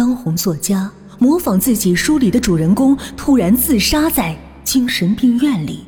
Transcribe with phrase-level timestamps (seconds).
[0.00, 4.34] 当红作家模仿自己书里的主人公突然自杀在
[4.64, 5.84] 精神病院里，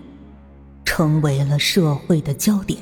[0.84, 2.78] 成为了社会的焦点。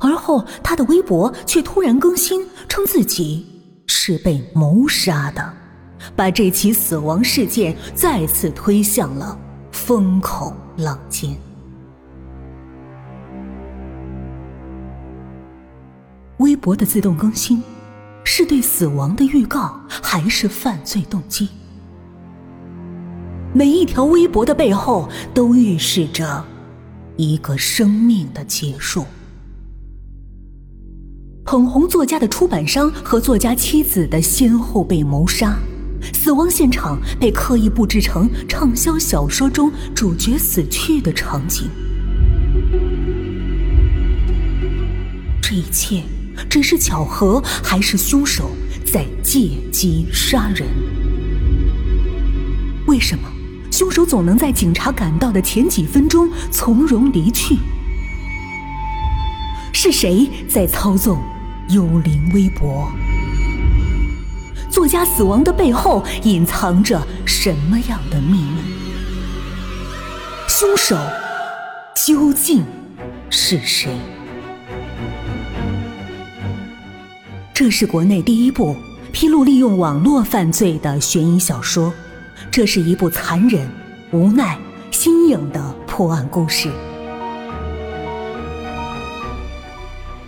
[0.00, 3.46] 而后，他的微博却突然更新，称自己
[3.86, 5.54] 是被谋杀的，
[6.16, 9.38] 把这起死亡事件再次推向了
[9.70, 11.30] 风口浪尖。
[16.38, 17.62] 微博的自动更新，
[18.38, 21.48] 是对死亡的预告，还是犯罪动机？
[23.54, 26.44] 每一条微博的背后，都预示着
[27.16, 29.06] 一个生命的结束。
[31.46, 35.56] 捧红作家的出版商和作家妻子的先后被谋杀，
[36.12, 41.70] 死亡现场被刻意布置成畅销小说中主角死去的场景。
[45.40, 46.02] 这一切。
[46.48, 48.50] 只是巧合，还是凶手
[48.84, 50.68] 在借机杀人？
[52.86, 53.28] 为什么
[53.70, 57.56] 凶手总能在警察赶到的前几分钟从容离去？
[59.72, 61.18] 是谁在操纵
[61.68, 62.90] 幽灵微博？
[64.70, 68.60] 作家死亡的背后隐藏着什么样的秘密？
[70.48, 70.96] 凶手
[71.94, 72.64] 究竟
[73.28, 73.90] 是谁？
[77.58, 78.76] 这是国内第一部
[79.12, 81.90] 披露利用网络犯罪的悬疑小说，
[82.50, 83.66] 这是一部残忍、
[84.12, 84.58] 无奈、
[84.90, 86.70] 新颖的破案故事，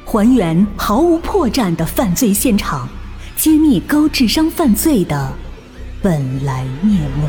[0.06, 2.88] 还原毫无破绽的犯罪现场，
[3.36, 5.30] 揭秘高智商犯罪的
[6.00, 7.28] 本来面目。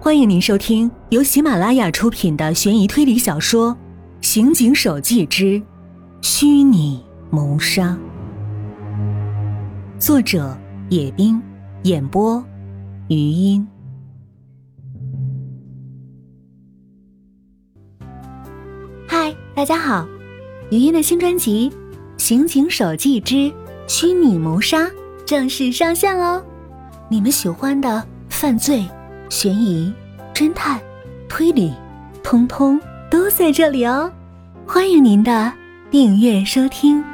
[0.00, 3.70] 欢迎您收听由喜马拉雅出品的悬疑推理小说
[4.20, 5.44] 《刑警手记之》。
[6.26, 7.94] 虚拟谋杀，
[9.98, 10.56] 作者
[10.88, 11.38] 野冰，
[11.82, 12.42] 演播
[13.08, 13.68] 余音。
[19.06, 20.08] 嗨，大家好，
[20.70, 21.70] 余音的新专辑
[22.16, 23.52] 《刑警手记之
[23.86, 24.86] 虚拟谋杀》
[25.26, 26.42] 正式上线喽！
[27.10, 28.82] 你们喜欢的犯罪、
[29.28, 29.92] 悬疑、
[30.32, 30.80] 侦探、
[31.28, 31.74] 推理，
[32.22, 34.10] 通通都在这里哦！
[34.66, 35.52] 欢迎您的。
[35.94, 37.13] 订阅收听。